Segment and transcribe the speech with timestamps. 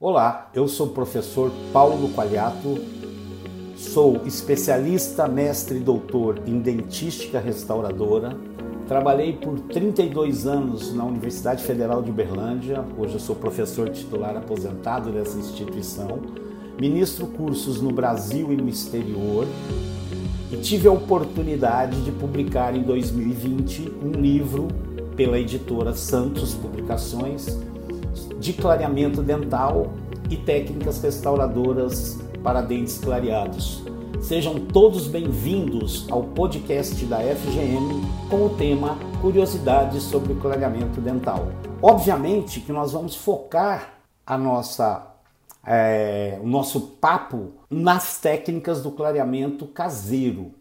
[0.00, 2.78] Olá, eu sou o professor Paulo Qualiato,
[3.76, 8.38] sou especialista, mestre e doutor em dentística restauradora.
[8.86, 15.10] Trabalhei por 32 anos na Universidade Federal de Uberlândia, hoje eu sou professor titular aposentado
[15.10, 16.20] dessa instituição.
[16.80, 19.48] Ministro cursos no Brasil e no exterior
[20.52, 24.68] e tive a oportunidade de publicar em 2020 um livro
[25.16, 27.58] pela editora Santos Publicações
[28.38, 29.92] de clareamento dental
[30.30, 33.82] e técnicas restauradoras para dentes clareados.
[34.20, 41.48] Sejam todos bem-vindos ao podcast da FGM com o tema Curiosidades sobre clareamento dental.
[41.80, 45.14] Obviamente que nós vamos focar a nossa,
[45.64, 50.52] é, o nosso papo nas técnicas do clareamento caseiro.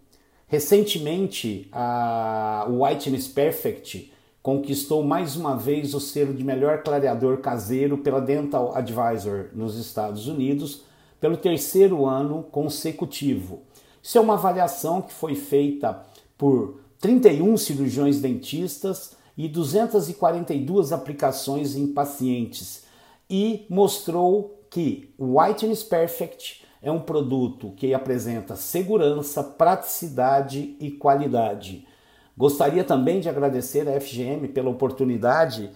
[0.47, 4.13] Recentemente, a Whiteness Perfect
[4.47, 10.29] conquistou mais uma vez o selo de melhor clareador caseiro pela Dental Advisor nos Estados
[10.29, 10.83] Unidos
[11.19, 13.63] pelo terceiro ano consecutivo.
[14.01, 16.01] Isso é uma avaliação que foi feita
[16.37, 22.85] por 31 cirurgiões dentistas e 242 aplicações em pacientes
[23.29, 31.85] e mostrou que o Whiteness Perfect é um produto que apresenta segurança, praticidade e qualidade.
[32.37, 35.71] Gostaria também de agradecer à FGM pela oportunidade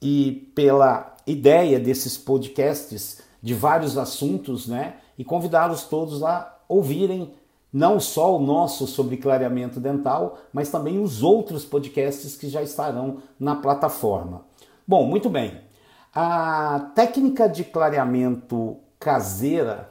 [0.00, 4.96] e pela ideia desses podcasts de vários assuntos, né?
[5.16, 7.32] E convidá-los todos a ouvirem
[7.72, 13.22] não só o nosso sobre clareamento dental, mas também os outros podcasts que já estarão
[13.40, 14.42] na plataforma.
[14.86, 15.62] Bom, muito bem.
[16.14, 19.90] A técnica de clareamento caseira,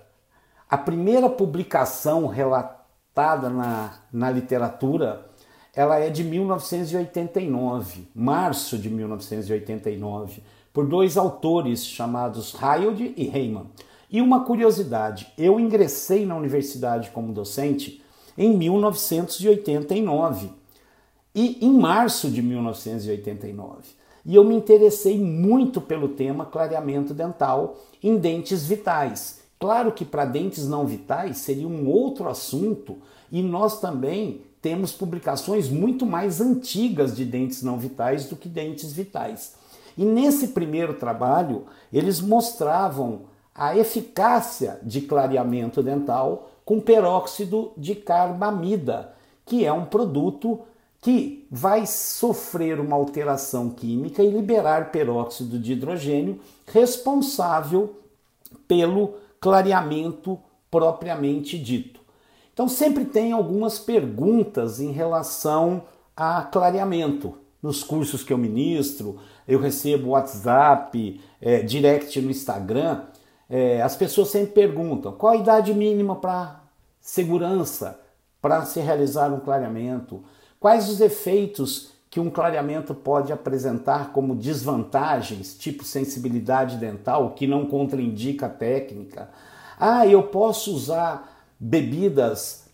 [0.69, 5.30] a primeira publicação relatada na, na literatura
[5.73, 13.67] ela é de 1989, março de 1989, por dois autores chamados Hyde e Heyman.
[14.09, 18.03] E uma curiosidade, eu ingressei na universidade como docente
[18.37, 20.49] em 1989
[21.33, 24.01] e em março de 1989.
[24.25, 29.39] E eu me interessei muito pelo tema clareamento dental em dentes vitais.
[29.57, 32.97] Claro que para dentes não vitais seria um outro assunto
[33.31, 38.93] e nós também temos publicações muito mais antigas de dentes não vitais do que dentes
[38.93, 39.55] vitais.
[39.97, 43.23] E nesse primeiro trabalho, eles mostravam
[43.53, 49.13] a eficácia de clareamento dental com peróxido de carbamida,
[49.45, 50.61] que é um produto
[51.01, 57.95] que vai sofrer uma alteração química e liberar peróxido de hidrogênio responsável
[58.67, 60.39] pelo clareamento
[60.69, 62.00] propriamente dito.
[62.61, 65.81] Então sempre tem algumas perguntas em relação
[66.15, 67.33] a clareamento.
[67.59, 69.17] Nos cursos que eu ministro,
[69.47, 73.05] eu recebo WhatsApp, é, direct no Instagram,
[73.49, 76.61] é, as pessoas sempre perguntam qual a idade mínima para
[76.99, 77.99] segurança,
[78.39, 80.23] para se realizar um clareamento,
[80.59, 87.65] quais os efeitos que um clareamento pode apresentar como desvantagens, tipo sensibilidade dental, que não
[87.65, 89.31] contraindica a técnica.
[89.79, 91.30] Ah, eu posso usar
[91.63, 92.65] bebidas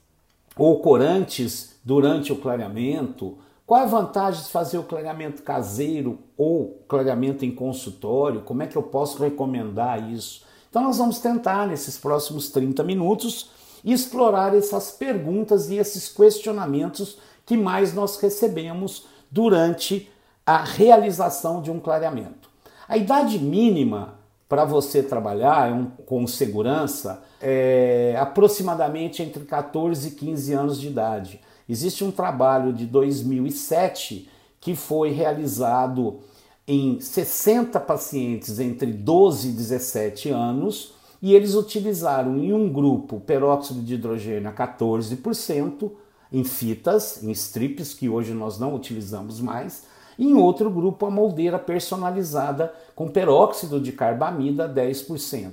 [0.55, 3.37] ou corantes durante o clareamento?
[3.65, 8.41] Qual é a vantagem de fazer o clareamento caseiro ou clareamento em consultório?
[8.41, 10.45] Como é que eu posso recomendar isso?
[10.69, 13.49] Então, nós vamos tentar, nesses próximos 30 minutos,
[13.83, 20.09] explorar essas perguntas e esses questionamentos que mais nós recebemos durante
[20.45, 22.49] a realização de um clareamento.
[22.87, 24.16] A idade mínima
[24.47, 31.41] para você trabalhar um, com segurança é aproximadamente entre 14 e 15 anos de idade.
[31.67, 36.19] Existe um trabalho de 2007 que foi realizado
[36.67, 43.81] em 60 pacientes entre 12 e 17 anos e eles utilizaram em um grupo peróxido
[43.81, 45.91] de hidrogênio a 14%
[46.31, 49.83] em fitas, em strips que hoje nós não utilizamos mais,
[50.17, 55.51] em outro grupo a moldeira personalizada com peróxido de carbamida 10%.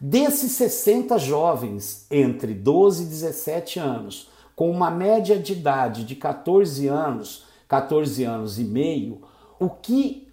[0.00, 6.86] Desses 60 jovens entre 12 e 17 anos, com uma média de idade de 14
[6.86, 9.20] anos, 14 anos e meio,
[9.58, 10.26] o que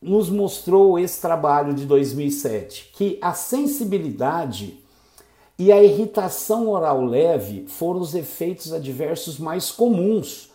[0.00, 2.90] nos mostrou esse trabalho de 2007?
[2.94, 4.78] Que a sensibilidade
[5.58, 10.47] e a irritação oral leve foram os efeitos adversos mais comuns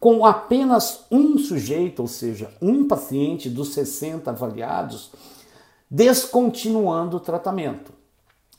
[0.00, 5.10] com apenas um sujeito, ou seja, um paciente dos 60 avaliados,
[5.90, 7.92] descontinuando o tratamento.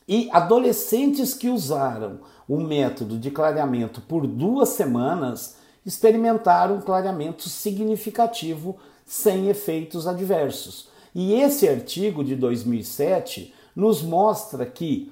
[0.07, 8.77] E adolescentes que usaram o método de clareamento por duas semanas experimentaram um clareamento significativo
[9.03, 10.89] sem efeitos adversos.
[11.15, 15.11] E esse artigo de 2007 nos mostra que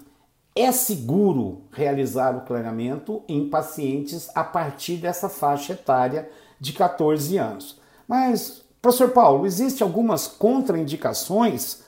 [0.61, 6.29] é seguro realizar o clareamento em pacientes a partir dessa faixa etária
[6.59, 7.79] de 14 anos.
[8.07, 11.83] Mas, professor Paulo, existem algumas contraindicações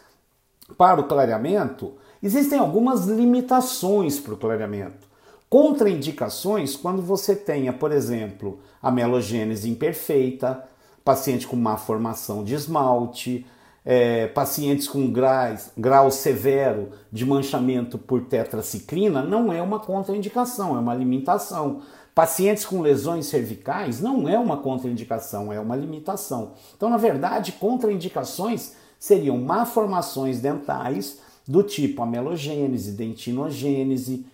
[0.77, 1.93] para o clareamento?
[2.23, 5.07] Existem algumas limitações para o clareamento.
[5.49, 10.63] Contraindicações quando você tenha, por exemplo, a melogênese imperfeita,
[11.03, 13.45] paciente com má formação de esmalte,
[13.83, 20.79] é, pacientes com graus, grau severo de manchamento por tetraciclina, não é uma contraindicação, é
[20.79, 21.81] uma limitação.
[22.13, 26.53] Pacientes com lesões cervicais não é uma contraindicação, é uma limitação.
[26.75, 34.25] Então, na verdade, contraindicações seriam malformações dentais do tipo amelogênese, dentinogênese,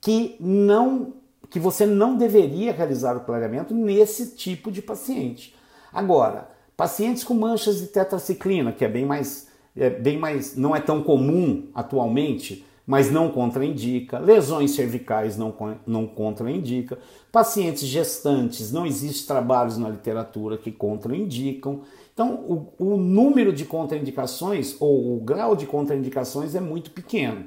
[0.00, 1.14] que não
[1.50, 5.54] que você não deveria realizar o clareamento nesse tipo de paciente.
[5.92, 10.80] Agora, pacientes com manchas de tetraciclina, que é bem mais, é bem mais não é
[10.80, 14.18] tão comum atualmente, mas não contraindica.
[14.18, 15.54] Lesões cervicais não,
[15.86, 16.98] não contraindica.
[17.32, 21.80] Pacientes gestantes, não existe trabalhos na literatura que contraindicam.
[22.12, 27.46] Então, o, o número de contraindicações ou o grau de contraindicações é muito pequeno.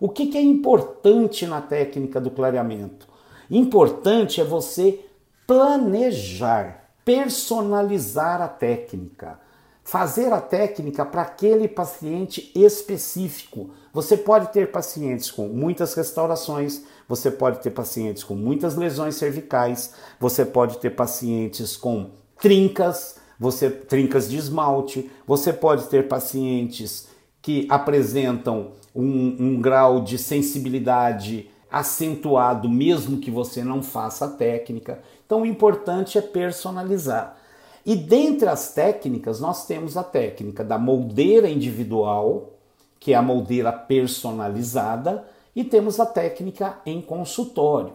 [0.00, 3.06] O que, que é importante na técnica do clareamento?
[3.50, 5.04] Importante é você
[5.46, 9.40] planejar personalizar a técnica,
[9.82, 13.70] fazer a técnica para aquele paciente específico.
[13.94, 19.94] Você pode ter pacientes com muitas restaurações, você pode ter pacientes com muitas lesões cervicais,
[20.20, 27.08] você pode ter pacientes com trincas, você trincas de esmalte, você pode ter pacientes
[27.40, 35.00] que apresentam um, um grau de sensibilidade acentuado, mesmo que você não faça a técnica.
[35.28, 37.36] Então o importante é personalizar.
[37.84, 42.54] E dentre as técnicas, nós temos a técnica da moldeira individual,
[42.98, 47.92] que é a moldeira personalizada, e temos a técnica em consultório.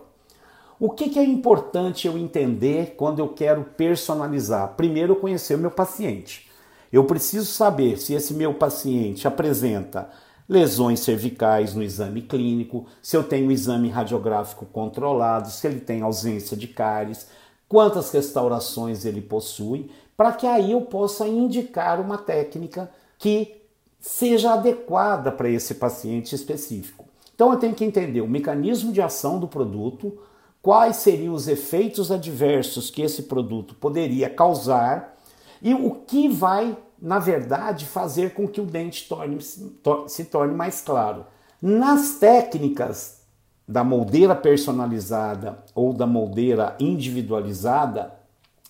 [0.79, 4.75] O que, que é importante eu entender quando eu quero personalizar?
[4.75, 6.51] Primeiro, conhecer o meu paciente.
[6.91, 10.07] Eu preciso saber se esse meu paciente apresenta
[10.53, 16.55] lesões cervicais no exame clínico, se eu tenho exame radiográfico controlado, se ele tem ausência
[16.55, 17.27] de cáries,
[17.67, 23.63] quantas restaurações ele possui, para que aí eu possa indicar uma técnica que
[23.99, 27.05] seja adequada para esse paciente específico.
[27.33, 30.19] Então eu tenho que entender o mecanismo de ação do produto,
[30.61, 35.17] quais seriam os efeitos adversos que esse produto poderia causar
[35.63, 40.79] e o que vai na verdade, fazer com que o dente torne, se torne mais
[40.79, 41.25] claro.
[41.61, 43.21] Nas técnicas
[43.67, 48.13] da moldeira personalizada ou da moldeira individualizada,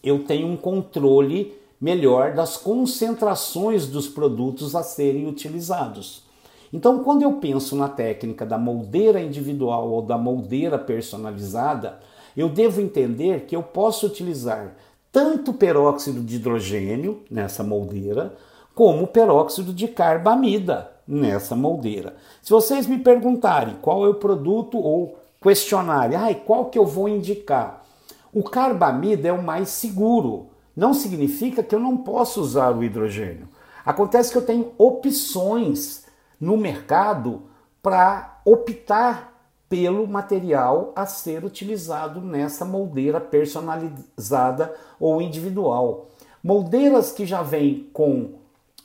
[0.04, 6.24] eu tenho um controle melhor das concentrações dos produtos a serem utilizados.
[6.72, 12.00] Então, quando eu penso na técnica da moldeira individual ou da moldeira personalizada,
[12.36, 14.76] eu devo entender que eu posso utilizar
[15.14, 18.36] tanto peróxido de hidrogênio nessa moldeira,
[18.74, 22.16] como peróxido de carbamida nessa moldeira.
[22.42, 27.08] Se vocês me perguntarem qual é o produto ou questionarem, ai, qual que eu vou
[27.08, 27.86] indicar?
[28.34, 30.48] O carbamida é o mais seguro.
[30.76, 33.48] Não significa que eu não posso usar o hidrogênio.
[33.86, 36.06] Acontece que eu tenho opções
[36.40, 37.44] no mercado
[37.84, 39.33] para optar
[39.74, 46.10] pelo material a ser utilizado nessa moldeira personalizada ou individual.
[46.44, 48.36] Moldeiras que já vêm com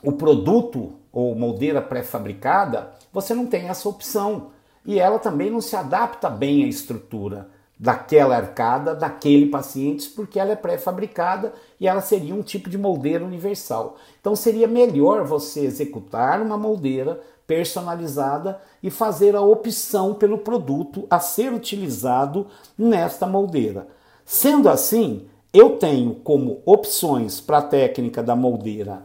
[0.02, 4.47] o produto ou moldeira pré-fabricada, você não tem essa opção.
[4.83, 10.52] E ela também não se adapta bem à estrutura daquela arcada, daquele paciente, porque ela
[10.52, 13.99] é pré-fabricada e ela seria um tipo de moldeira universal.
[14.18, 21.19] Então seria melhor você executar uma moldeira personalizada e fazer a opção pelo produto a
[21.19, 23.88] ser utilizado nesta moldeira.
[24.25, 29.02] Sendo assim, eu tenho como opções para a técnica da moldeira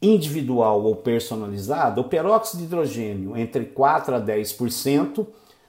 [0.00, 5.26] individual ou personalizada o peróxido de hidrogênio entre 4 a 10%.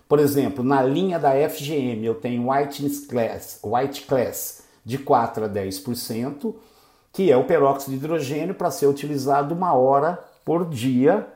[0.07, 5.49] Por exemplo, na linha da FGM eu tenho White Class, White Class de 4 a
[5.49, 6.53] 10%,
[7.11, 11.27] que é o peróxido de hidrogênio para ser utilizado uma hora por dia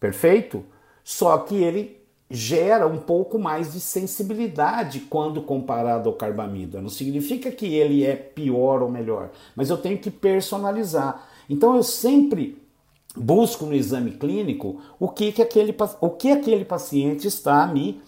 [0.00, 0.64] Perfeito?
[1.04, 1.98] Só que ele
[2.30, 6.80] gera um pouco mais de sensibilidade quando comparado ao carbamida.
[6.80, 11.26] Não significa que ele é pior ou melhor, mas eu tenho que personalizar.
[11.48, 12.60] Então eu sempre
[13.16, 18.00] busco no exame clínico o que, que, aquele, o que aquele paciente está me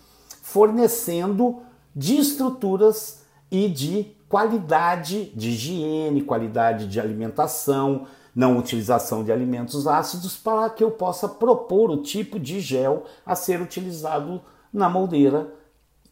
[0.42, 1.60] fornecendo
[1.96, 10.36] de estruturas e de qualidade de higiene, qualidade de alimentação, não utilização de alimentos ácidos
[10.36, 14.40] para que eu possa propor o tipo de gel a ser utilizado
[14.72, 15.52] na moldeira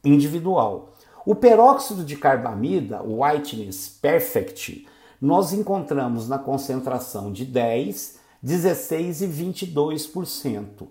[0.05, 0.95] individual.
[1.25, 4.87] O peróxido de carbamida, o Whiteness Perfect,
[5.21, 10.89] nós encontramos na concentração de 10, 16 e 22%.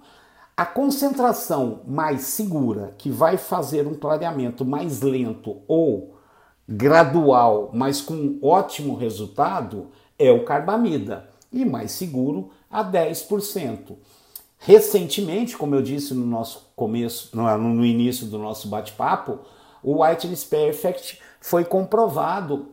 [0.56, 6.18] A concentração mais segura, que vai fazer um clareamento mais lento ou
[6.68, 13.96] gradual, mas com ótimo resultado, é o carbamida e mais seguro a 10%.
[14.60, 19.40] Recentemente, como eu disse no nosso começo, no início do nosso bate-papo,
[19.84, 22.70] o Whiteness Perfect foi comprovado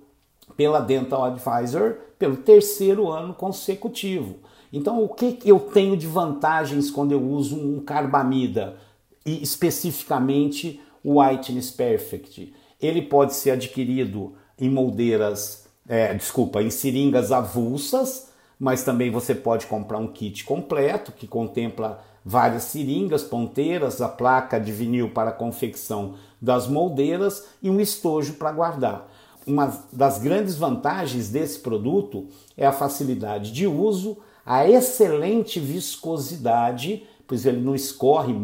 [0.56, 4.36] pela Dental Advisor pelo terceiro ano consecutivo.
[4.72, 8.76] Então, o que eu tenho de vantagens quando eu uso um carbamida
[9.24, 12.52] e especificamente o Whiteness Perfect?
[12.80, 19.66] Ele pode ser adquirido em moldeiras, é, desculpa, em seringas avulsas, mas também você pode
[19.66, 25.34] comprar um kit completo que contempla várias seringas, ponteiras, a placa de vinil para a
[25.34, 29.10] confecção das moldeiras e um estojo para guardar.
[29.46, 37.44] Uma das grandes vantagens desse produto é a facilidade de uso, a excelente viscosidade, pois
[37.44, 38.34] ele não escorre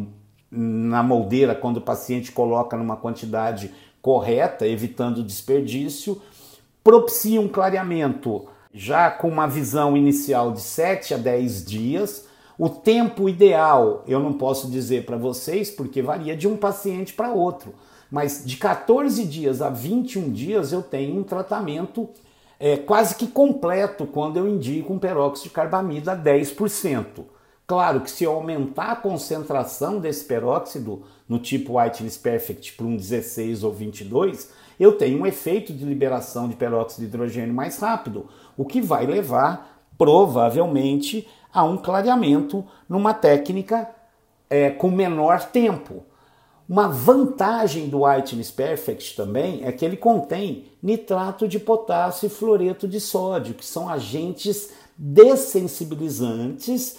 [0.50, 6.20] na moldeira quando o paciente coloca numa quantidade correta, evitando desperdício,
[6.82, 12.26] propicia um clareamento já com uma visão inicial de 7 a 10 dias.
[12.58, 17.32] O tempo ideal eu não posso dizer para vocês porque varia de um paciente para
[17.32, 17.75] outro,
[18.10, 22.08] mas de 14 dias a 21 dias eu tenho um tratamento
[22.58, 27.25] é, quase que completo quando eu indico um peróxido de carbamida 10%.
[27.66, 32.96] Claro que se eu aumentar a concentração desse peróxido no tipo Whitelist Perfect para um
[32.96, 38.26] 16 ou 22, eu tenho um efeito de liberação de peróxido de hidrogênio mais rápido,
[38.56, 43.90] o que vai levar provavelmente a um clareamento numa técnica
[44.49, 46.02] é, com menor tempo.
[46.66, 52.88] Uma vantagem do Whiteness Perfect também é que ele contém nitrato de potássio e fluoreto
[52.88, 56.96] de sódio, que são agentes dessensibilizantes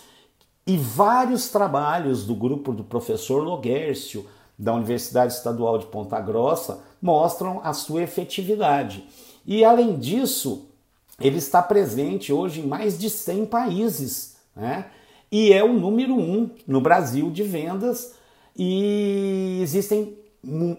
[0.68, 4.28] e vários trabalhos do grupo do professor Loguércio,
[4.60, 9.08] da Universidade Estadual de Ponta Grossa, mostram a sua efetividade.
[9.46, 10.68] E além disso,
[11.20, 14.86] ele está presente hoje em mais de 100 países, né?
[15.32, 18.14] E é o número um no Brasil de vendas
[18.56, 20.18] e existem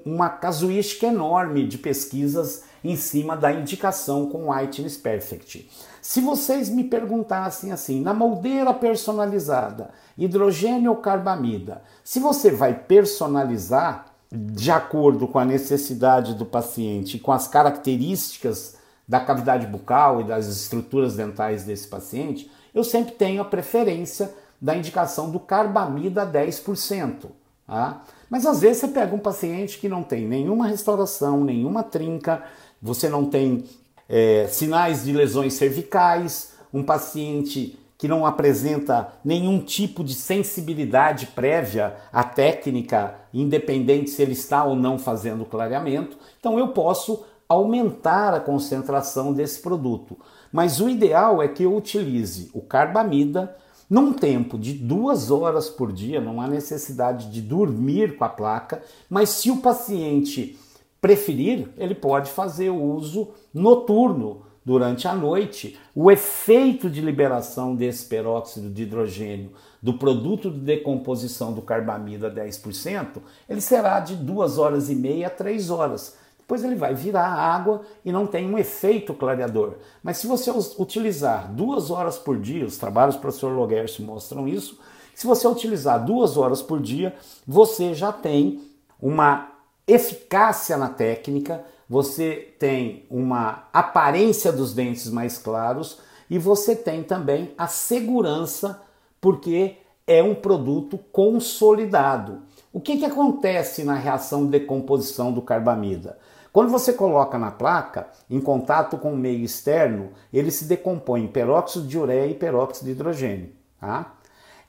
[0.05, 5.71] uma casuística enorme de pesquisas em cima da indicação com Whiteness Perfect.
[6.03, 14.12] Se vocês me perguntassem assim, na moldeira personalizada, hidrogênio ou carbamida, se você vai personalizar
[14.35, 20.25] de acordo com a necessidade do paciente e com as características da cavidade bucal e
[20.25, 27.27] das estruturas dentais desse paciente, eu sempre tenho a preferência da indicação do carbamida 10%.
[27.67, 28.03] Tá?
[28.31, 32.43] Mas às vezes você pega um paciente que não tem nenhuma restauração, nenhuma trinca,
[32.81, 33.65] você não tem
[34.09, 41.97] é, sinais de lesões cervicais, um paciente que não apresenta nenhum tipo de sensibilidade prévia
[42.11, 48.41] à técnica, independente se ele está ou não fazendo clareamento, então eu posso aumentar a
[48.41, 50.17] concentração desse produto.
[50.51, 53.57] Mas o ideal é que eu utilize o carbamida
[53.89, 58.83] num tempo de duas horas por dia, não há necessidade de dormir com a placa,
[59.09, 60.59] mas se o paciente
[60.99, 65.79] preferir, ele pode fazer o uso noturno durante a noite.
[65.95, 69.51] O efeito de liberação desse peróxido de hidrogênio
[69.83, 75.31] do produto de decomposição do carbamida 10%, ele será de duas horas e meia a
[75.31, 76.17] três horas
[76.53, 79.77] depois ele vai virar água e não tem um efeito clareador.
[80.03, 84.79] Mas se você utilizar duas horas por dia, os trabalhos do professor Logercio mostram isso,
[85.15, 87.15] se você utilizar duas horas por dia,
[87.47, 88.61] você já tem
[89.01, 89.51] uma
[89.87, 97.55] eficácia na técnica, você tem uma aparência dos dentes mais claros e você tem também
[97.57, 98.83] a segurança,
[99.23, 102.43] porque é um produto consolidado.
[102.73, 106.19] O que, que acontece na reação de decomposição do carbamida?
[106.53, 111.29] Quando você coloca na placa, em contato com o meio externo, ele se decompõe em
[111.29, 113.51] peróxido de ureia e peróxido de hidrogênio.
[113.81, 114.15] Tá?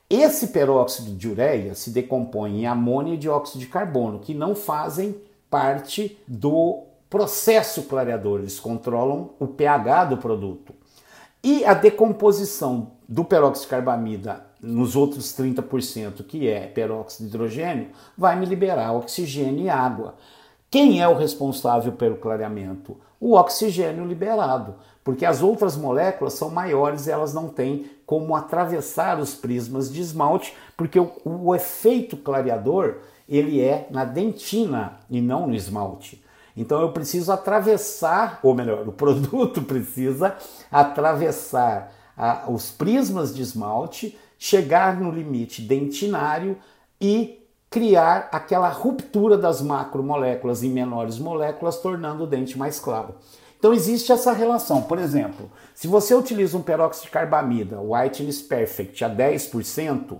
[0.08, 5.20] Esse peróxido de ureia se decompõe em amônia e dióxido de carbono, que não fazem
[5.50, 10.74] parte do processo clareador, eles controlam o pH do produto.
[11.44, 17.90] E a decomposição do peróxido de carbamida nos outros 30%, que é peróxido de hidrogênio,
[18.18, 20.14] vai me liberar oxigênio e água.
[20.70, 22.96] Quem é o responsável pelo clareamento?
[23.24, 29.18] o oxigênio liberado, porque as outras moléculas são maiores e elas não têm como atravessar
[29.18, 32.96] os prismas de esmalte, porque o, o efeito clareador
[33.26, 36.22] ele é na dentina e não no esmalte.
[36.56, 40.36] Então eu preciso atravessar, ou melhor, o produto precisa
[40.70, 46.56] atravessar a, os prismas de esmalte, chegar no limite dentinário
[47.00, 53.16] e criar aquela ruptura das macromoléculas em menores moléculas, tornando o dente mais claro.
[53.58, 54.82] Então existe essa relação.
[54.82, 60.18] Por exemplo, se você utiliza um peróxido de carbamida, Whiteness Perfect, a 10%,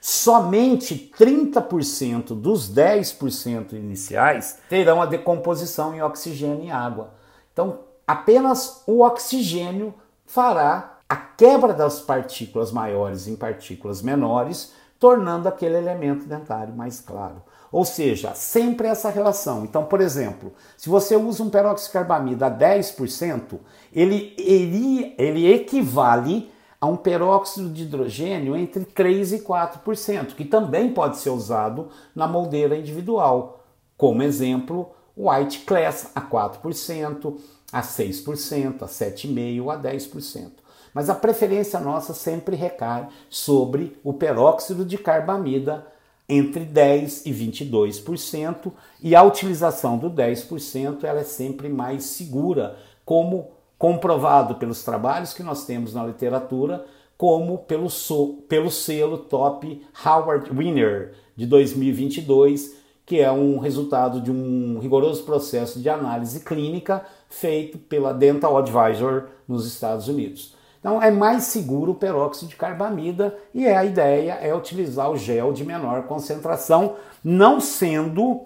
[0.00, 7.14] somente 30% dos 10% iniciais terão a decomposição em oxigênio e água.
[7.52, 9.94] Então, apenas o oxigênio
[10.26, 17.42] fará a quebra das partículas maiores em partículas menores, tornando aquele elemento dentário mais claro.
[17.70, 19.64] Ou seja, sempre essa relação.
[19.64, 23.58] Então, por exemplo, se você usa um peróxido de carbamida a 10%,
[23.92, 30.92] ele, ele, ele equivale a um peróxido de hidrogênio entre 3 e 4%, que também
[30.92, 33.64] pode ser usado na moldeira individual.
[33.96, 37.36] Como exemplo, White Class a 4%,
[37.72, 40.50] a 6%, a 7,5%, a 10%.
[40.94, 45.86] Mas a preferência nossa sempre recai sobre o peróxido de carbamida
[46.28, 48.70] entre 10 e 22%,
[49.02, 55.42] e a utilização do 10% ela é sempre mais segura, como comprovado pelos trabalhos que
[55.42, 56.84] nós temos na literatura,
[57.16, 64.30] como pelo, so, pelo selo Top Howard Winner de 2022, que é um resultado de
[64.30, 70.54] um rigoroso processo de análise clínica feito pela Dental Advisor nos Estados Unidos.
[70.78, 75.52] Então é mais seguro o peróxido de carbamida e a ideia é utilizar o gel
[75.52, 78.42] de menor concentração, não sendo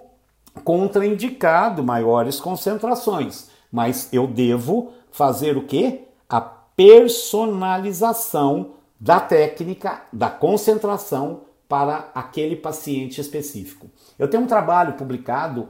[0.63, 6.01] contraindicado maiores concentrações, mas eu devo fazer o que?
[6.27, 13.87] A personalização da técnica, da concentração para aquele paciente específico.
[14.17, 15.69] Eu tenho um trabalho publicado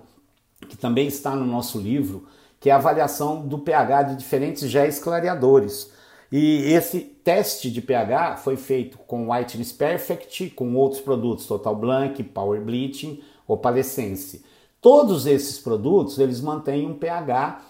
[0.70, 2.26] que também está no nosso livro,
[2.58, 5.92] que é a avaliação do pH de diferentes géis clareadores.
[6.32, 12.24] E esse teste de pH foi feito com Whiteness Perfect, com outros produtos, Total Blank,
[12.24, 14.42] Power Bleaching, Opalescence.
[14.80, 17.62] Todos esses produtos, eles mantêm um pH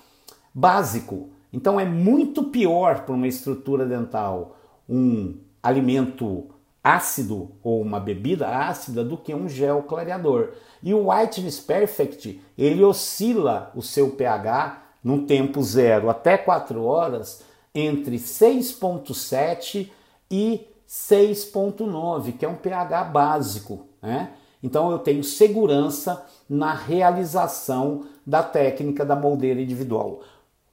[0.54, 4.58] básico, então é muito pior para uma estrutura dental
[4.90, 6.50] um alimento
[6.84, 10.50] ácido ou uma bebida ácida do que um gel clareador.
[10.82, 17.44] E o Whiteness Perfect, ele oscila o seu pH no tempo zero até 4 horas
[17.74, 19.90] entre 6.7
[20.30, 24.32] e 6.9, que é um pH básico, né?
[24.62, 30.22] Então eu tenho segurança na realização da técnica da moldeira individual.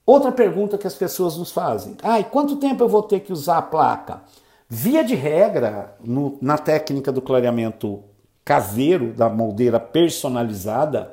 [0.05, 3.59] Outra pergunta que as pessoas nos fazem: e quanto tempo eu vou ter que usar
[3.59, 4.23] a placa?
[4.69, 8.05] Via de regra, no, na técnica do clareamento
[8.45, 11.13] caseiro, da moldeira personalizada,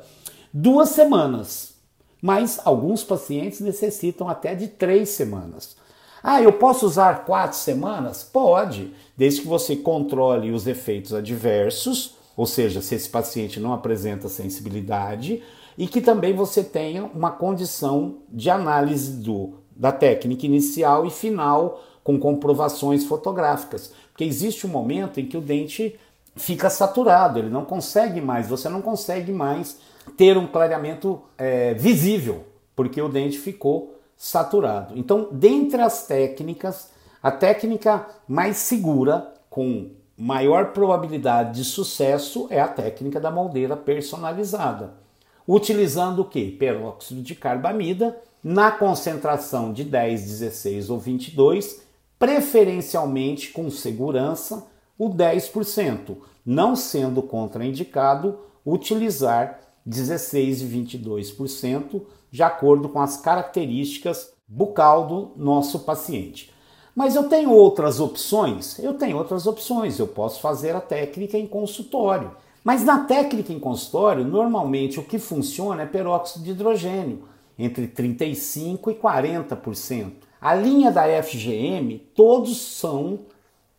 [0.54, 1.76] duas semanas.
[2.22, 5.76] Mas alguns pacientes necessitam até de três semanas.
[6.24, 8.24] Ah, eu posso usar quatro semanas?
[8.24, 14.28] Pode, desde que você controle os efeitos adversos, ou seja, se esse paciente não apresenta
[14.28, 15.44] sensibilidade,
[15.78, 21.84] e que também você tenha uma condição de análise do, da técnica inicial e final
[22.04, 26.00] com comprovações fotográficas, porque existe um momento em que o dente
[26.36, 29.78] fica saturado, ele não consegue mais, você não consegue mais
[30.16, 34.98] ter um clareamento é, visível, porque o dente ficou saturado.
[34.98, 36.90] Então, dentre as técnicas,
[37.22, 45.07] a técnica mais segura, com maior probabilidade de sucesso, é a técnica da moldeira personalizada
[45.48, 46.52] utilizando o que?
[46.52, 51.82] Peróxido de carbamida na concentração de 10, 16 ou 22,
[52.20, 63.00] preferencialmente com segurança o 10%, não sendo contraindicado utilizar 16 e 22% de acordo com
[63.00, 66.52] as características bucal do nosso paciente.
[66.96, 68.80] Mas eu tenho outras opções?
[68.80, 70.00] Eu tenho outras opções.
[70.00, 72.32] Eu posso fazer a técnica em consultório.
[72.68, 77.24] Mas na técnica em consultório, normalmente o que funciona é peróxido de hidrogênio,
[77.58, 80.12] entre 35% e 40%.
[80.42, 83.20] A linha da FGM, todos são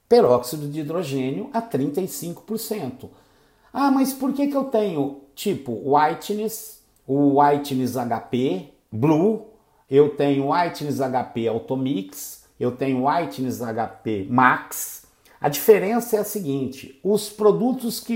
[0.08, 3.10] peróxido de hidrogênio a 35%.
[3.74, 9.48] Ah, mas por que, que eu tenho tipo Whiteness, o Whiteness HP Blue,
[9.90, 15.02] eu tenho Whiteness HP Automix, eu tenho Whiteness HP Max.
[15.38, 18.14] A diferença é a seguinte: os produtos que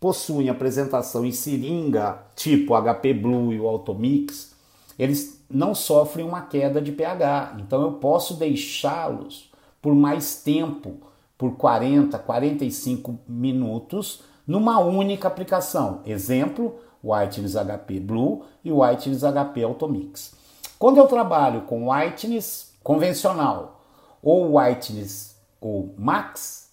[0.00, 4.54] possuem apresentação em seringa, tipo HP Blue e o Automix,
[4.98, 7.58] eles não sofrem uma queda de pH.
[7.60, 9.50] Então eu posso deixá-los
[9.82, 10.96] por mais tempo,
[11.36, 16.00] por 40, 45 minutos, numa única aplicação.
[16.06, 20.34] Exemplo, Whiteness HP Blue e Whiteness HP Automix.
[20.78, 23.82] Quando eu trabalho com Whiteness convencional
[24.22, 26.70] ou Whiteness ou Max,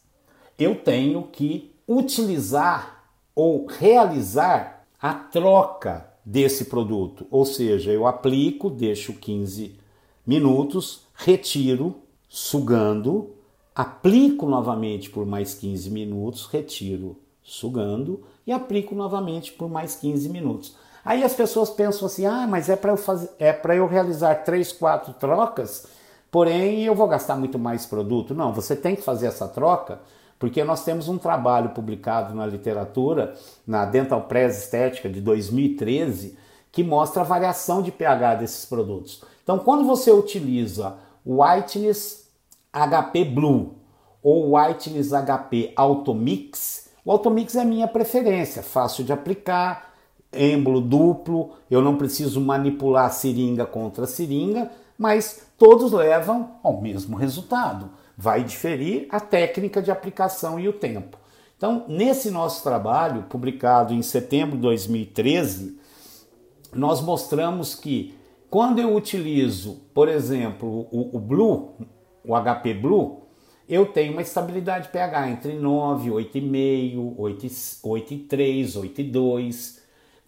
[0.58, 2.97] eu tenho que utilizar
[3.38, 7.28] ou realizar a troca desse produto.
[7.30, 9.80] Ou seja, eu aplico, deixo 15
[10.26, 11.98] minutos, retiro,
[12.28, 13.30] sugando,
[13.76, 20.76] aplico novamente por mais 15 minutos, retiro, sugando e aplico novamente por mais 15 minutos.
[21.06, 24.34] Aí as pessoas pensam assim: "Ah, mas é para eu fazer é para eu realizar
[24.44, 25.86] três, quatro trocas,
[26.32, 28.34] porém eu vou gastar muito mais produto".
[28.34, 30.00] Não, você tem que fazer essa troca
[30.40, 36.38] porque nós temos um trabalho publicado na literatura, na Dental Press Estética de 2013,
[36.72, 39.24] que mostra a variação de pH desses produtos.
[39.44, 40.96] Então, quando você utiliza
[41.26, 42.28] o Whiteness
[42.72, 43.76] HP Blue
[44.22, 49.94] ou Whiteness HP Automix, o Automix é minha preferência, fácil de aplicar,
[50.32, 57.90] êmbolo duplo, eu não preciso manipular seringa contra seringa, mas todos levam ao mesmo resultado.
[58.18, 61.18] Vai diferir a técnica de aplicação e o tempo.
[61.56, 65.80] Então, nesse nosso trabalho, publicado em setembro de 2013,
[66.74, 68.16] nós mostramos que
[68.50, 71.76] quando eu utilizo, por exemplo, o, o Blue,
[72.24, 73.28] o HP Blue,
[73.68, 79.80] eu tenho uma estabilidade pH entre 9, 8,5, 8,3, 8,2.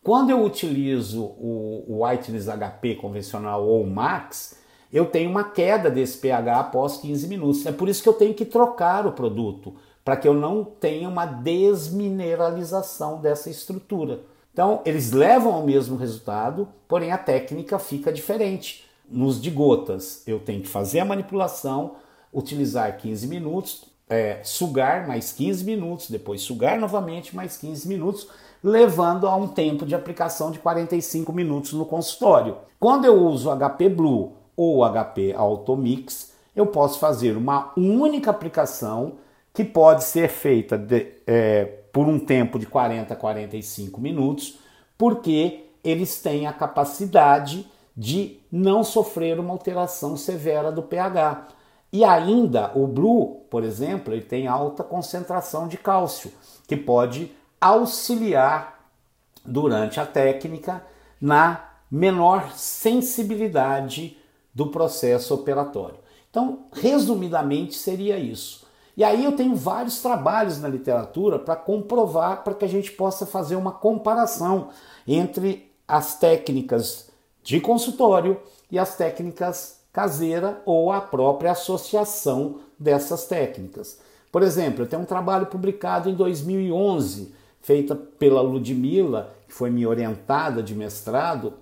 [0.03, 4.58] Quando eu utilizo o, o Whiteness HP convencional ou Max,
[4.91, 7.65] eu tenho uma queda desse pH após 15 minutos.
[7.65, 11.07] É por isso que eu tenho que trocar o produto, para que eu não tenha
[11.07, 14.21] uma desmineralização dessa estrutura.
[14.51, 18.85] Então, eles levam ao mesmo resultado, porém a técnica fica diferente.
[19.09, 21.95] Nos de gotas, eu tenho que fazer a manipulação,
[22.33, 28.27] utilizar 15 minutos, é, sugar mais 15 minutos, depois sugar novamente mais 15 minutos,
[28.63, 32.57] levando a um tempo de aplicação de 45 minutos no consultório.
[32.79, 39.13] Quando eu uso HP Blue ou HP Automix, eu posso fazer uma única aplicação
[39.53, 44.59] que pode ser feita de, é, por um tempo de 40 a 45 minutos,
[44.97, 51.47] porque eles têm a capacidade de não sofrer uma alteração severa do pH.
[51.93, 56.33] E ainda o Blue, por exemplo, ele tem alta concentração de cálcio,
[56.67, 58.77] que pode auxiliar
[59.45, 60.83] durante a técnica
[61.21, 64.18] na menor sensibilidade
[64.59, 65.95] do processo operatório.
[66.29, 68.67] Então, resumidamente, seria isso.
[68.97, 73.25] E aí eu tenho vários trabalhos na literatura para comprovar, para que a gente possa
[73.25, 74.67] fazer uma comparação
[75.07, 77.09] entre as técnicas
[77.41, 78.37] de consultório
[78.69, 83.97] e as técnicas caseira ou a própria associação dessas técnicas.
[84.29, 89.87] Por exemplo, eu tenho um trabalho publicado em 2011, feita pela Ludmilla, que foi minha
[89.87, 91.53] orientada de mestrado,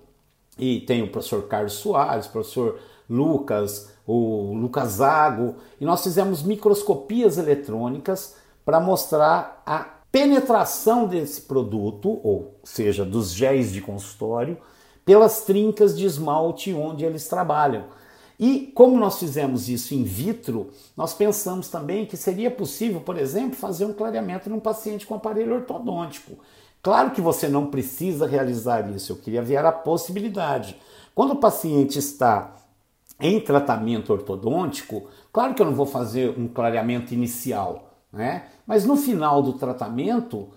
[0.58, 7.38] e tem o professor Carlos Soares, professor Lucas, o Lucas Zago, e nós fizemos microscopias
[7.38, 14.58] eletrônicas para mostrar a penetração desse produto, ou seja, dos géis de consultório,
[15.04, 17.84] pelas trincas de esmalte onde eles trabalham.
[18.38, 23.56] E como nós fizemos isso in vitro, nós pensamos também que seria possível, por exemplo,
[23.56, 26.38] fazer um clareamento num paciente com aparelho ortodôntico.
[26.82, 30.76] Claro que você não precisa realizar isso, eu queria ver a possibilidade.
[31.14, 32.54] Quando o paciente está
[33.20, 38.44] em tratamento ortodôntico, claro que eu não vou fazer um clareamento inicial, né?
[38.66, 40.48] mas no final do tratamento,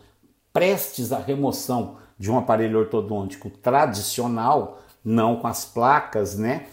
[0.53, 6.67] prestes à remoção de um aparelho ortodôntico tradicional, não com as placas, né?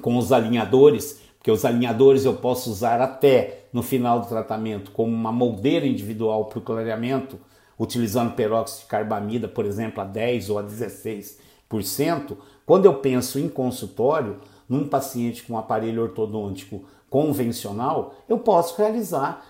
[0.00, 5.12] com os alinhadores, porque os alinhadores eu posso usar até no final do tratamento como
[5.12, 7.40] uma moldeira individual para o clareamento
[7.78, 12.36] utilizando peróxido de carbamida, por exemplo, a 10 ou a 16%,
[12.66, 19.44] quando eu penso em consultório, num paciente com aparelho ortodôntico convencional, eu posso realizar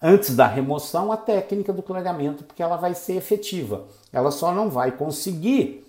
[0.00, 3.86] antes da remoção a técnica do clareamento, porque ela vai ser efetiva.
[4.12, 5.84] Ela só não vai conseguir.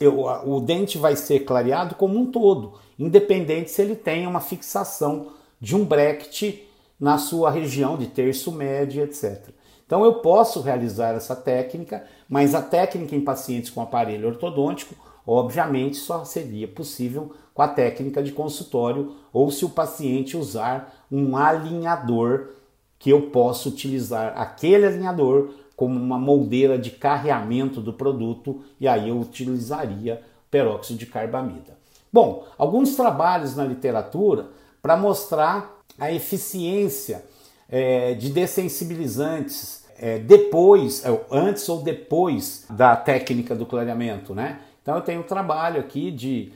[0.00, 5.32] Eu, o dente vai ser clareado como um todo, independente se ele tem uma fixação
[5.60, 6.60] de um bracket
[6.98, 9.50] na sua região de terço médio, etc.
[9.92, 14.94] Então eu posso realizar essa técnica, mas a técnica em pacientes com aparelho ortodôntico,
[15.26, 21.36] obviamente, só seria possível com a técnica de consultório ou se o paciente usar um
[21.36, 22.52] alinhador
[22.98, 29.10] que eu posso utilizar aquele alinhador como uma moldeira de carreamento do produto e aí
[29.10, 31.76] eu utilizaria peróxido de carbamida.
[32.10, 34.46] Bom, alguns trabalhos na literatura
[34.80, 37.22] para mostrar a eficiência
[37.68, 44.58] é, de dessensibilizantes é, depois, é, antes ou depois da técnica do clareamento, né?
[44.82, 46.52] Então eu tenho um trabalho aqui de,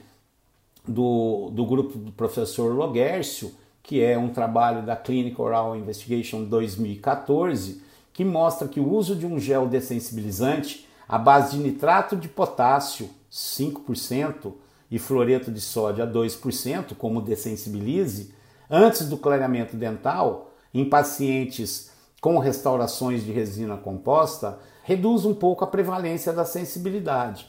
[0.85, 7.81] do, do grupo do professor Logercio, que é um trabalho da Clinical Oral Investigation 2014,
[8.11, 13.09] que mostra que o uso de um gel dessensibilizante à base de nitrato de potássio
[13.31, 14.51] 5%
[14.91, 18.33] e fluoreto de sódio a 2% como dessensibilize
[18.69, 21.86] antes do clareamento dental em pacientes
[22.21, 27.47] com restaurações de resina composta reduz um pouco a prevalência da sensibilidade.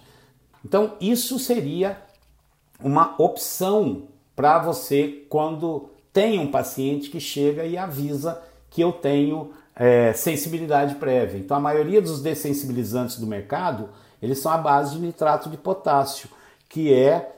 [0.65, 2.03] Então, isso seria
[2.83, 9.53] uma opção para você quando tem um paciente que chega e avisa que eu tenho
[9.75, 11.39] é, sensibilidade prévia.
[11.39, 13.89] Então, a maioria dos dessensibilizantes do mercado
[14.21, 16.29] eles são à base de nitrato de potássio,
[16.69, 17.37] que é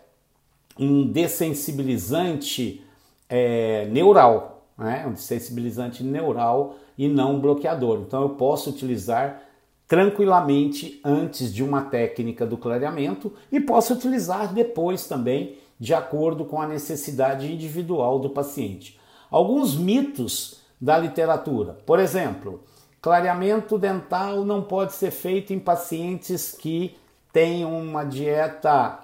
[0.79, 2.83] um dessensibilizante
[3.29, 5.05] é, neural, né?
[5.07, 8.01] um dessensibilizante neural e não bloqueador.
[8.07, 9.41] Então, eu posso utilizar
[9.89, 16.61] tranquilamente antes de uma técnica do clareamento e posso utilizar depois também, de acordo com
[16.61, 19.01] a necessidade individual do paciente.
[19.31, 22.63] Alguns mitos da literatura, por exemplo,
[23.01, 26.95] clareamento dental não pode ser feito em pacientes que
[27.33, 28.99] têm uma dieta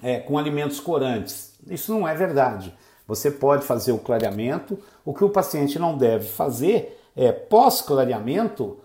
[0.00, 1.54] é, com alimentos corantes.
[1.66, 2.72] Isso não é verdade.
[3.08, 4.78] Você pode fazer o clareamento.
[5.04, 8.78] O que o paciente não deve fazer é, pós-clareamento,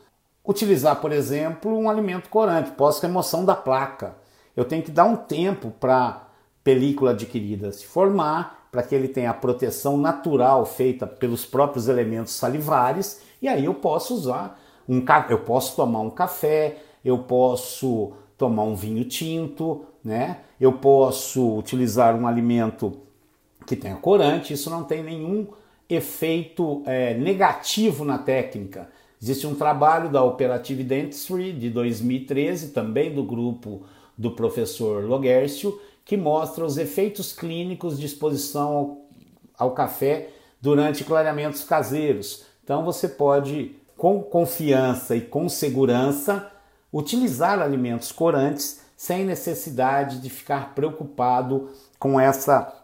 [0.47, 4.15] utilizar, por exemplo, um alimento corante, pós-remoção da placa.
[4.55, 6.21] Eu tenho que dar um tempo para a
[6.63, 12.33] película adquirida se formar, para que ele tenha a proteção natural feita pelos próprios elementos
[12.33, 18.63] salivares, e aí eu posso usar um eu posso tomar um café, eu posso tomar
[18.63, 20.39] um vinho tinto, né?
[20.59, 22.93] Eu posso utilizar um alimento
[23.65, 25.47] que tenha corante, isso não tem nenhum
[25.93, 28.89] efeito é, negativo na técnica.
[29.21, 33.83] Existe um trabalho da Operative Dentistry de 2013, também do grupo
[34.17, 39.05] do professor Logercio, que mostra os efeitos clínicos de exposição ao,
[39.57, 40.29] ao café
[40.61, 42.45] durante clareamentos caseiros.
[42.63, 46.51] Então você pode, com confiança e com segurança,
[46.91, 52.81] utilizar alimentos corantes sem necessidade de ficar preocupado com essa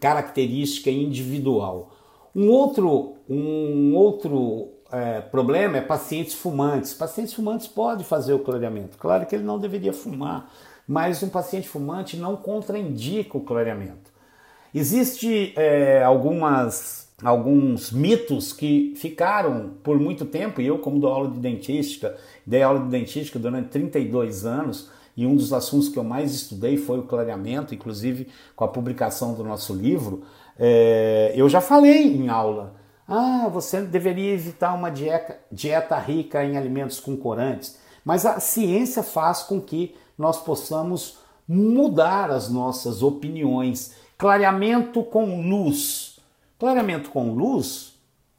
[0.00, 1.91] característica individual.
[2.34, 6.94] Um outro, um outro é, problema é pacientes fumantes.
[6.94, 8.96] Pacientes fumantes podem fazer o clareamento.
[8.98, 10.50] Claro que ele não deveria fumar,
[10.86, 14.10] mas um paciente fumante não contraindica o clareamento.
[14.74, 21.30] Existem é, algumas alguns mitos que ficaram por muito tempo, e eu, como dou aula
[21.30, 26.04] de dentística, dei aula de dentística durante 32 anos, e um dos assuntos que eu
[26.04, 30.22] mais estudei foi o clareamento, inclusive com a publicação do nosso livro.
[30.58, 32.74] É, eu já falei em aula.
[33.06, 37.78] Ah, você deveria evitar uma dieta, dieta rica em alimentos com corantes.
[38.04, 43.94] Mas a ciência faz com que nós possamos mudar as nossas opiniões.
[44.16, 46.18] Clareamento com luz.
[46.58, 47.92] Clareamento com luz,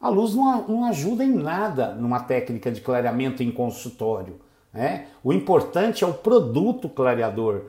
[0.04, 4.38] a luz não, não ajuda em nada numa técnica de clareamento em consultório.
[4.73, 5.08] Né?
[5.23, 7.62] O importante é o produto clareador.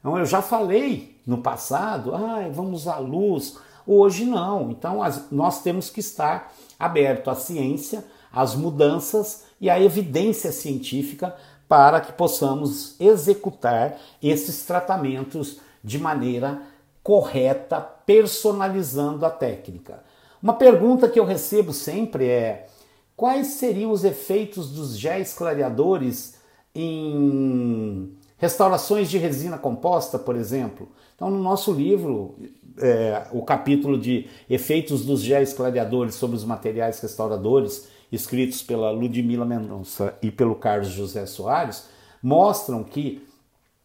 [0.00, 3.58] Então, eu já falei no passado, ah, vamos à luz.
[3.86, 4.70] Hoje não.
[4.70, 11.34] Então as, nós temos que estar aberto à ciência, às mudanças e à evidência científica
[11.68, 16.60] para que possamos executar esses tratamentos de maneira
[17.02, 20.02] correta, personalizando a técnica.
[20.42, 22.66] Uma pergunta que eu recebo sempre é:
[23.16, 26.34] quais seriam os efeitos dos géis clareadores
[26.74, 30.88] em restaurações de resina composta, por exemplo.
[31.14, 32.34] Então, no nosso livro,
[32.78, 39.44] é, o capítulo de efeitos dos géis clareadores sobre os materiais restauradores, escritos pela Ludmila
[39.44, 41.88] Mendonça e pelo Carlos José Soares,
[42.22, 43.26] mostram que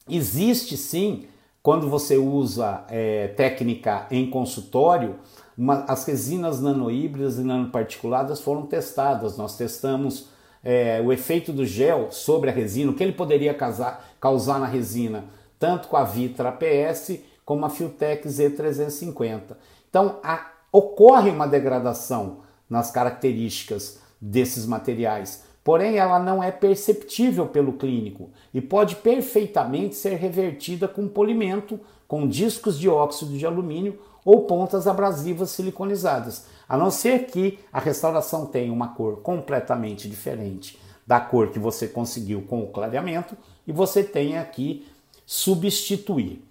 [0.10, 1.26] existe sim,
[1.62, 5.15] quando você usa é, técnica em consultório,
[5.58, 9.38] uma, as resinas nanohíbridas e nanoparticuladas foram testadas.
[9.38, 10.30] Nós testamos
[10.63, 14.67] é, o efeito do gel sobre a resina, o que ele poderia causar, causar na
[14.67, 15.26] resina,
[15.60, 19.55] tanto com a Vitra PS como a Filtec Z350.
[19.89, 27.71] Então, a, ocorre uma degradação nas características desses materiais, porém ela não é perceptível pelo
[27.71, 34.41] clínico e pode perfeitamente ser revertida com polimento, com discos de óxido de alumínio ou
[34.41, 41.21] pontas abrasivas siliconizadas, a não ser que a restauração tenha uma cor completamente diferente da
[41.21, 44.86] cor que você conseguiu com o clareamento e você tenha que
[45.25, 46.46] substituir.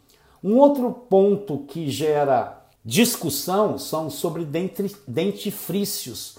[0.47, 4.47] Um outro ponto que gera discussão são sobre
[5.09, 6.39] dentifrícios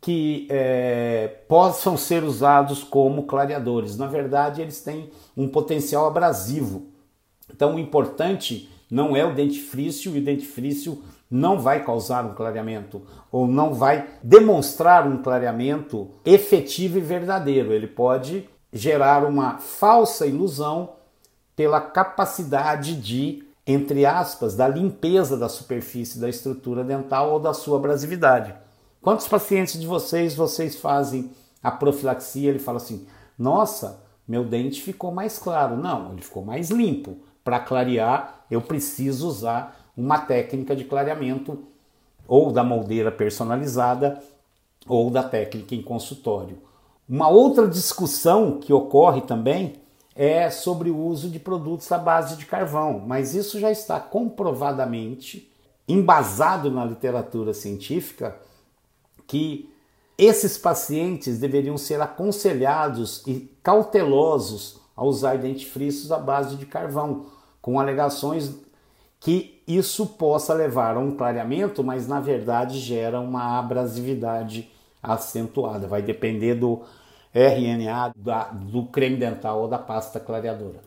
[0.00, 3.98] que é, possam ser usados como clareadores.
[3.98, 6.86] Na verdade, eles têm um potencial abrasivo.
[7.52, 13.02] Então, o importante não é o dentifrício e o dentifrício não vai causar um clareamento
[13.30, 17.70] ou não vai demonstrar um clareamento efetivo e verdadeiro.
[17.70, 20.95] Ele pode gerar uma falsa ilusão
[21.56, 27.78] pela capacidade de, entre aspas, da limpeza da superfície da estrutura dental ou da sua
[27.78, 28.54] abrasividade.
[29.00, 31.30] Quantos pacientes de vocês vocês fazem
[31.62, 32.50] a profilaxia?
[32.50, 33.06] Ele fala assim:
[33.38, 35.76] "Nossa, meu dente ficou mais claro".
[35.76, 37.16] Não, ele ficou mais limpo.
[37.42, 41.64] Para clarear, eu preciso usar uma técnica de clareamento
[42.28, 44.20] ou da moldeira personalizada
[44.86, 46.58] ou da técnica em consultório.
[47.08, 49.80] Uma outra discussão que ocorre também
[50.16, 55.52] é sobre o uso de produtos à base de carvão, mas isso já está comprovadamente
[55.86, 58.36] embasado na literatura científica
[59.26, 59.70] que
[60.16, 67.26] esses pacientes deveriam ser aconselhados e cautelosos a usar dentifrícios à base de carvão,
[67.60, 68.54] com alegações
[69.20, 74.70] que isso possa levar a um clareamento, mas na verdade gera uma abrasividade
[75.02, 75.86] acentuada.
[75.86, 76.82] Vai depender do
[77.36, 80.80] RNA, da, do creme dental ou da pasta clareadora.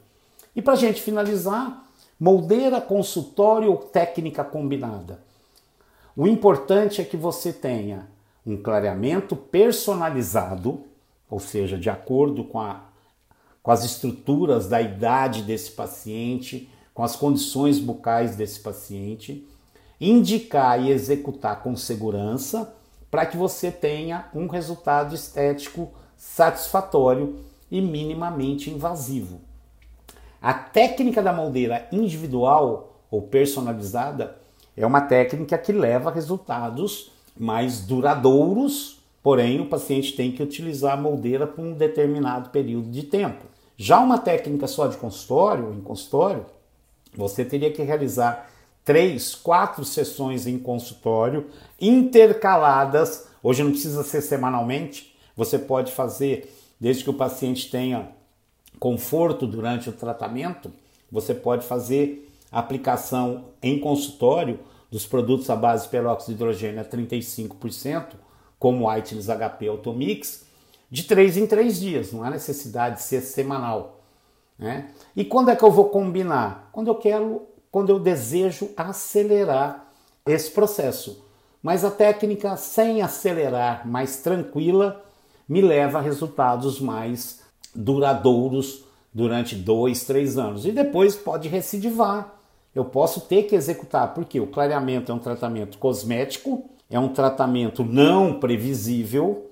[0.55, 1.85] E para a gente finalizar,
[2.19, 5.19] moldeira, consultório ou técnica combinada.
[6.15, 8.07] O importante é que você tenha
[8.45, 10.83] um clareamento personalizado,
[11.29, 12.89] ou seja, de acordo com a
[13.61, 19.47] com as estruturas da idade desse paciente, com as condições bucais desse paciente,
[19.99, 22.73] indicar e executar com segurança
[23.11, 27.39] para que você tenha um resultado estético satisfatório
[27.71, 29.39] e minimamente invasivo.
[30.41, 34.35] A técnica da moldeira individual ou personalizada
[34.75, 40.93] é uma técnica que leva a resultados mais duradouros, porém o paciente tem que utilizar
[40.93, 43.45] a moldeira por um determinado período de tempo.
[43.77, 46.45] Já uma técnica só de consultório, em consultório,
[47.15, 48.49] você teria que realizar
[48.83, 51.47] três, quatro sessões em consultório
[51.79, 53.27] intercaladas.
[53.41, 55.08] Hoje não precisa ser semanalmente,
[55.39, 58.09] você pode fazer desde que o paciente tenha
[58.77, 60.69] conforto durante o tratamento.
[61.09, 64.59] Você pode fazer aplicação em consultório
[64.91, 68.15] dos produtos à base de peróxido de hidrogênio a 35%,
[68.59, 70.43] como o Whiteless HP Automix,
[70.91, 74.01] de três em três dias, não há necessidade de ser semanal.
[74.57, 74.89] Né?
[75.15, 76.67] E quando é que eu vou combinar?
[76.73, 79.89] Quando eu quero, quando eu desejo acelerar
[80.25, 81.23] esse processo.
[81.63, 85.05] Mas a técnica sem acelerar, mais tranquila,
[85.49, 87.41] me leva a resultados mais
[87.75, 90.65] duradouros durante dois, três anos.
[90.65, 92.39] E depois pode recidivar.
[92.75, 97.83] Eu posso ter que executar, porque o clareamento é um tratamento cosmético, é um tratamento
[97.83, 99.49] não previsível,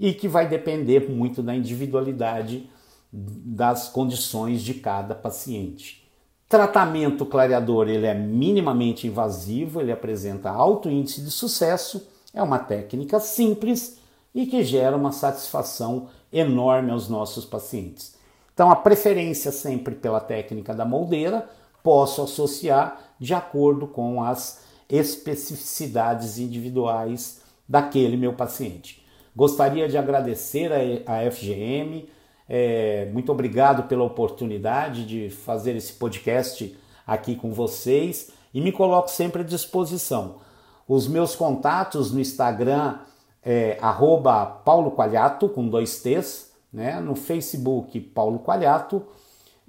[0.00, 2.68] e que vai depender muito da individualidade
[3.12, 6.06] das condições de cada paciente.
[6.48, 13.18] Tratamento clareador ele é minimamente invasivo, ele apresenta alto índice de sucesso, é uma técnica
[13.18, 13.98] simples
[14.36, 18.14] e que gera uma satisfação enorme aos nossos pacientes.
[18.52, 21.48] Então a preferência sempre pela técnica da moldeira
[21.82, 29.02] posso associar de acordo com as especificidades individuais daquele meu paciente.
[29.34, 30.70] Gostaria de agradecer
[31.06, 32.06] a, FGM,
[32.46, 39.10] é, muito obrigado pela oportunidade de fazer esse podcast aqui com vocês e me coloco
[39.10, 40.36] sempre à disposição.
[40.86, 42.98] Os meus contatos no Instagram
[43.48, 46.98] é arroba Paulo Qualiato, com dois T's, né?
[46.98, 49.06] no Facebook Paulo Qualiato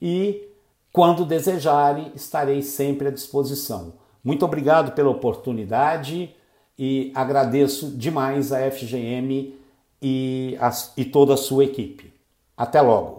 [0.02, 0.50] e
[0.92, 3.94] quando desejarem estarei sempre à disposição.
[4.24, 6.36] Muito obrigado pela oportunidade
[6.78, 9.56] e agradeço demais a FGM
[10.02, 12.12] e, a, e toda a sua equipe.
[12.58, 13.17] Até logo!